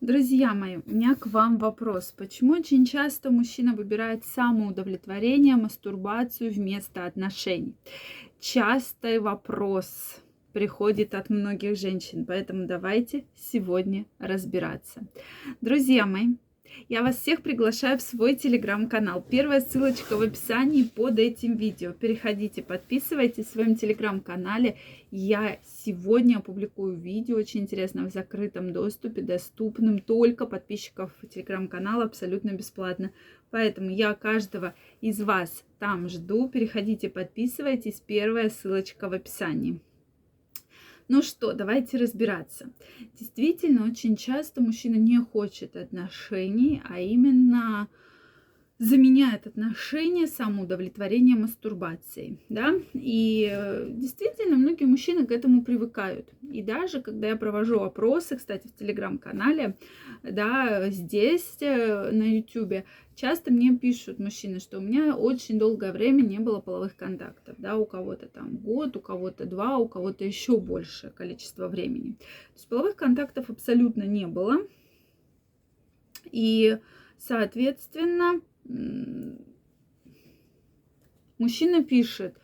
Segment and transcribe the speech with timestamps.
[0.00, 2.14] Друзья мои, у меня к вам вопрос.
[2.16, 7.74] Почему очень часто мужчина выбирает самоудовлетворение, мастурбацию вместо отношений?
[8.40, 10.16] Частый вопрос
[10.54, 15.02] приходит от многих женщин, поэтому давайте сегодня разбираться.
[15.60, 16.28] Друзья мои,
[16.88, 19.24] я вас всех приглашаю в свой телеграм-канал.
[19.28, 21.92] Первая ссылочка в описании под этим видео.
[21.92, 24.76] Переходите, подписывайтесь в своем телеграм-канале.
[25.10, 33.12] Я сегодня опубликую видео очень интересно в закрытом доступе, доступным только подписчиков телеграм-канала абсолютно бесплатно.
[33.50, 36.48] Поэтому я каждого из вас там жду.
[36.48, 38.00] Переходите, подписывайтесь.
[38.00, 39.80] Первая ссылочка в описании.
[41.12, 42.70] Ну что, давайте разбираться.
[43.18, 47.88] Действительно, очень часто мужчина не хочет отношений, а именно
[48.80, 56.30] заменяет отношения самоудовлетворением мастурбацией, да, и э, действительно многие мужчины к этому привыкают.
[56.50, 59.76] И даже когда я провожу опросы, кстати, в телеграм-канале,
[60.22, 66.22] да, здесь э, на ютюбе, часто мне пишут мужчины, что у меня очень долгое время
[66.22, 70.56] не было половых контактов, да, у кого-то там год, у кого-то два, у кого-то еще
[70.56, 72.12] большее количество времени.
[72.12, 74.56] То есть половых контактов абсолютно не было.
[76.32, 76.78] И,
[77.18, 78.40] соответственно,
[81.40, 82.36] мужчина пишет,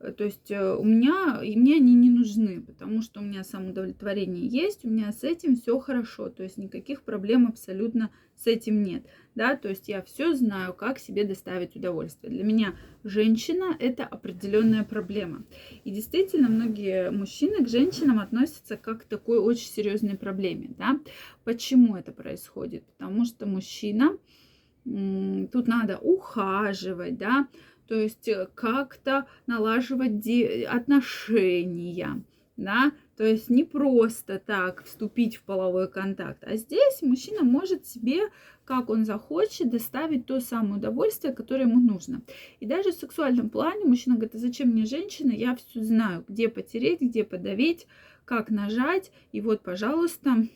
[0.00, 3.44] э, то есть э, у меня, и мне они не нужны, потому что у меня
[3.44, 8.82] самоудовлетворение есть, у меня с этим все хорошо, то есть никаких проблем абсолютно с этим
[8.82, 12.32] нет, да, то есть я все знаю, как себе доставить удовольствие.
[12.32, 12.74] Для меня
[13.04, 15.44] женщина это определенная проблема.
[15.84, 21.00] И действительно, многие мужчины к женщинам относятся как к такой очень серьезной проблеме, да.
[21.44, 22.84] Почему это происходит?
[22.84, 24.16] Потому что мужчина,
[25.52, 27.48] тут надо ухаживать, да,
[27.86, 30.26] то есть э, как-то налаживать
[30.68, 32.22] отношения,
[32.56, 38.30] да, то есть не просто так вступить в половой контакт, а здесь мужчина может себе,
[38.64, 42.22] как он захочет, доставить то самое удовольствие, которое ему нужно.
[42.60, 46.48] И даже в сексуальном плане мужчина говорит, а зачем мне женщина, я все знаю, где
[46.48, 47.86] потереть, где подавить,
[48.24, 50.46] как нажать, и вот, пожалуйста,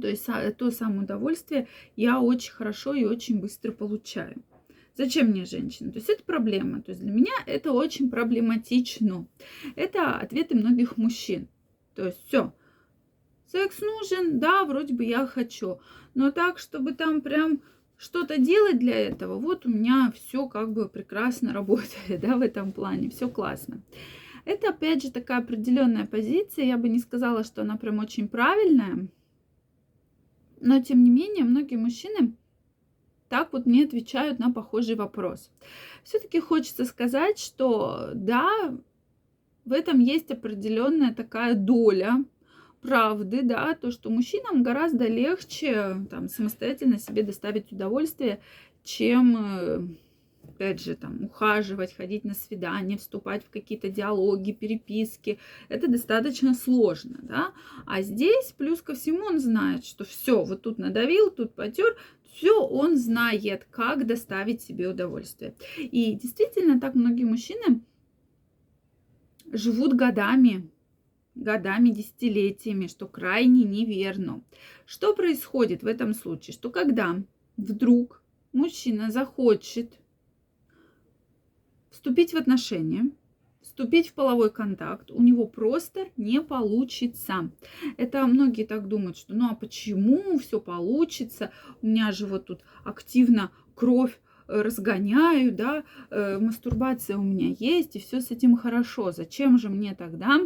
[0.00, 0.26] то есть
[0.58, 4.42] то самое удовольствие я очень хорошо и очень быстро получаю.
[4.96, 5.90] Зачем мне женщина?
[5.90, 6.80] То есть это проблема.
[6.80, 9.26] То есть для меня это очень проблематично.
[9.74, 11.48] Это ответы многих мужчин.
[11.94, 12.52] То есть все.
[13.46, 15.80] Секс нужен, да, вроде бы я хочу.
[16.14, 17.60] Но так, чтобы там прям
[17.96, 22.72] что-то делать для этого, вот у меня все как бы прекрасно работает, да, в этом
[22.72, 23.82] плане, все классно.
[24.44, 26.66] Это, опять же, такая определенная позиция.
[26.66, 29.08] Я бы не сказала, что она прям очень правильная.
[30.64, 32.32] Но, тем не менее, многие мужчины
[33.28, 35.50] так вот мне отвечают на похожий вопрос.
[36.04, 38.74] Все-таки хочется сказать, что да,
[39.66, 42.24] в этом есть определенная такая доля
[42.80, 48.40] правды, да, то, что мужчинам гораздо легче там, самостоятельно себе доставить удовольствие,
[48.84, 49.86] чем э,
[50.54, 55.38] опять же, там, ухаживать, ходить на свидания, вступать в какие-то диалоги, переписки.
[55.68, 57.52] Это достаточно сложно, да.
[57.86, 61.96] А здесь, плюс ко всему, он знает, что все, вот тут надавил, тут потер,
[62.32, 65.54] все он знает, как доставить себе удовольствие.
[65.78, 67.80] И действительно, так многие мужчины
[69.52, 70.70] живут годами,
[71.34, 74.42] годами, десятилетиями, что крайне неверно.
[74.86, 76.54] Что происходит в этом случае?
[76.54, 77.16] Что когда
[77.56, 78.22] вдруг
[78.52, 79.92] мужчина захочет
[81.94, 83.10] вступить в отношения,
[83.62, 87.50] вступить в половой контакт у него просто не получится.
[87.96, 91.52] Это многие так думают, что ну а почему все получится?
[91.80, 97.96] У меня же вот тут активно кровь э, разгоняю, да, э, мастурбация у меня есть,
[97.96, 99.12] и все с этим хорошо.
[99.12, 100.40] Зачем же мне тогда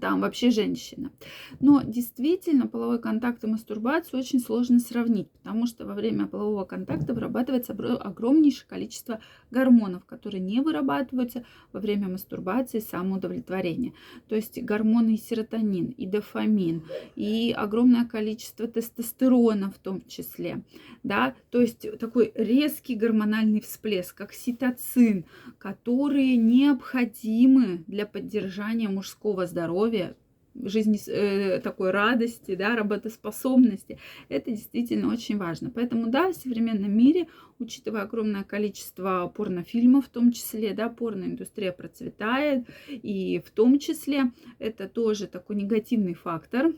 [0.00, 1.12] там вообще женщина.
[1.60, 7.14] Но действительно половой контакт и мастурбацию очень сложно сравнить, потому что во время полового контакта
[7.14, 13.92] вырабатывается огромнейшее количество гормонов, которые не вырабатываются во время мастурбации и самоудовлетворения.
[14.28, 16.82] То есть гормоны и серотонин, и дофамин,
[17.14, 20.62] и огромное количество тестостерона в том числе.
[21.02, 21.34] Да?
[21.50, 25.24] То есть такой резкий гормональный всплеск, окситоцин,
[25.58, 30.16] которые необходимы для поддержания мужского здоровья здоровья,
[30.54, 33.98] жизни э, такой радости, да, работоспособности.
[34.28, 35.70] Это действительно очень важно.
[35.70, 37.28] Поэтому, да, в современном мире,
[37.58, 44.88] учитывая огромное количество порнофильмов, в том числе, да, порноиндустрия процветает, и в том числе это
[44.88, 46.72] тоже такой негативный фактор,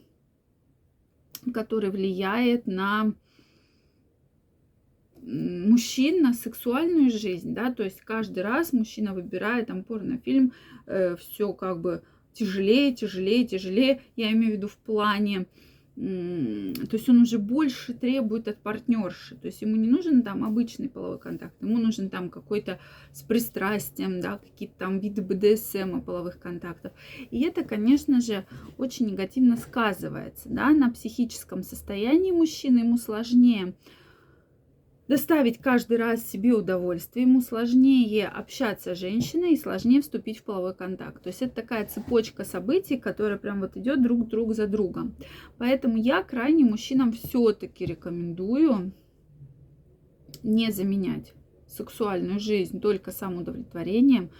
[1.54, 3.14] который влияет на
[5.22, 10.52] мужчин на сексуальную жизнь, да, то есть каждый раз мужчина выбирает там порнофильм,
[10.86, 12.02] э, все как бы
[12.40, 14.00] тяжелее, тяжелее, тяжелее.
[14.16, 15.46] Я имею в виду в плане
[16.00, 19.36] то есть он уже больше требует от партнерши.
[19.36, 22.78] То есть ему не нужен там обычный половой контакт, ему нужен там какой-то
[23.12, 26.92] с пристрастием, да, какие-то там виды БДСМ половых контактов.
[27.30, 28.46] И это, конечно же,
[28.78, 32.78] очень негативно сказывается да, на психическом состоянии мужчины.
[32.78, 33.74] Ему сложнее
[35.10, 40.72] доставить каждый раз себе удовольствие, ему сложнее общаться с женщиной и сложнее вступить в половой
[40.72, 41.20] контакт.
[41.20, 45.16] То есть это такая цепочка событий, которая прям вот идет друг друг за другом.
[45.58, 48.92] Поэтому я крайне мужчинам все-таки рекомендую
[50.44, 51.34] не заменять
[51.66, 54.30] сексуальную жизнь только самоудовлетворением,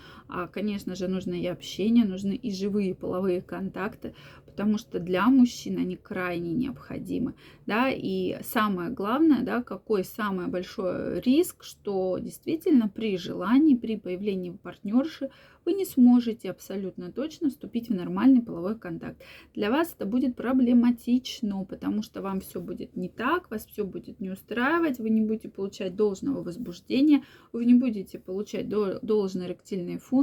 [0.53, 4.15] конечно же, нужно и общение, нужны и живые половые контакты,
[4.47, 7.35] потому что для мужчин они крайне необходимы,
[7.67, 14.51] да, и самое главное, да, какой самый большой риск, что действительно при желании, при появлении
[14.51, 15.31] партнерши
[15.65, 19.23] вы не сможете абсолютно точно вступить в нормальный половой контакт.
[19.55, 24.21] Для вас это будет проблематично, потому что вам все будет не так, вас все будет
[24.21, 30.20] не устраивать, вы не будете получать должного возбуждения, вы не будете получать должные эректильные функции,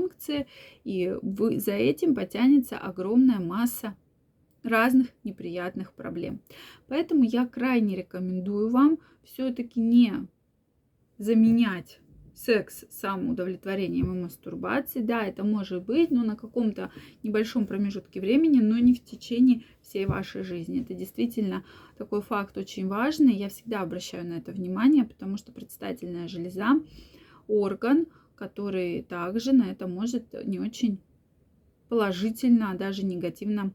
[0.83, 3.95] и вы, за этим потянется огромная масса
[4.63, 6.41] разных неприятных проблем.
[6.87, 10.27] Поэтому я крайне рекомендую вам все-таки не
[11.17, 11.99] заменять
[12.37, 15.05] секс самоудовлетворением и мастурбацией.
[15.05, 16.91] Да, это может быть, но на каком-то
[17.23, 20.81] небольшом промежутке времени, но не в течение всей вашей жизни.
[20.81, 21.63] Это действительно
[21.97, 23.33] такой факт очень важный.
[23.33, 26.79] Я всегда обращаю на это внимание, потому что предстательная железа–
[27.47, 30.99] орган, который также на это может не очень
[31.89, 33.73] положительно, а даже негативно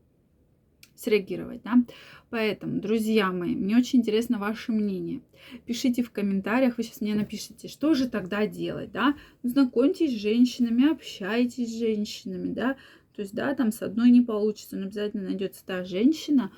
[0.95, 1.83] среагировать, да.
[2.31, 5.21] Поэтому, друзья мои, мне очень интересно ваше мнение.
[5.67, 9.15] Пишите в комментариях, вы сейчас мне напишите, что же тогда делать, да.
[9.43, 12.77] Знакомьтесь с женщинами, общайтесь с женщинами, да.
[13.15, 16.51] То есть, да, там с одной не получится, но обязательно найдется та женщина,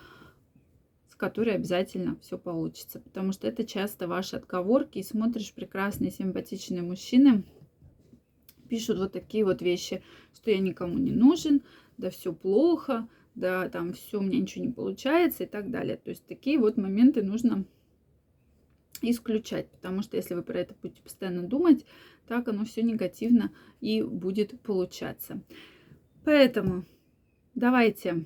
[1.08, 3.00] с которой обязательно все получится.
[3.00, 7.42] Потому что это часто ваши отговорки, и смотришь прекрасные, симпатичные мужчины,
[8.68, 10.02] пишут вот такие вот вещи,
[10.34, 11.62] что я никому не нужен,
[11.98, 15.96] да все плохо, да, там все, у меня ничего не получается и так далее.
[15.96, 17.64] То есть такие вот моменты нужно
[19.02, 21.84] исключать, потому что если вы про это будете постоянно думать,
[22.26, 25.40] так оно все негативно и будет получаться.
[26.24, 26.84] Поэтому
[27.54, 28.24] давайте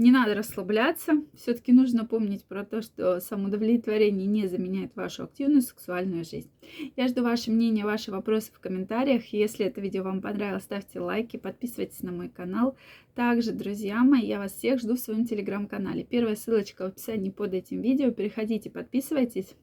[0.00, 1.22] не надо расслабляться.
[1.34, 6.50] Все-таки нужно помнить про то, что самоудовлетворение не заменяет вашу активную сексуальную жизнь.
[6.96, 9.26] Я жду ваше мнение, ваши вопросы в комментариях.
[9.26, 12.76] Если это видео вам понравилось, ставьте лайки, подписывайтесь на мой канал.
[13.14, 16.02] Также, друзья мои, я вас всех жду в своем телеграм-канале.
[16.02, 18.10] Первая ссылочка в описании под этим видео.
[18.10, 19.54] Переходите, подписывайтесь.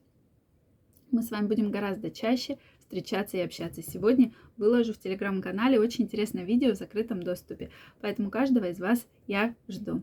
[1.10, 2.58] Мы с вами будем гораздо чаще
[2.88, 3.82] встречаться и общаться.
[3.82, 7.70] Сегодня выложу в телеграм-канале очень интересное видео в закрытом доступе.
[8.00, 10.02] Поэтому каждого из вас я жду.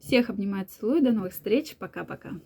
[0.00, 1.00] Всех обнимаю, целую.
[1.00, 1.76] До новых встреч.
[1.76, 2.40] Пока-пока.